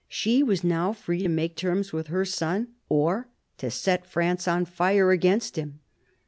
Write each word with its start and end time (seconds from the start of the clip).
She 0.07 0.41
,was 0.41 0.63
now 0.63 0.93
free 0.93 1.19
to 1.21 1.29
make 1.29 1.55
terms 1.55 1.93
with 1.93 2.07
her 2.07 2.25
son 2.25 2.69
or 2.89 3.27
to 3.59 3.69
set 3.69 4.03
France 4.07 4.47
on 4.47 4.65
fire 4.65 5.11
against 5.11 5.57
him. 5.57 5.81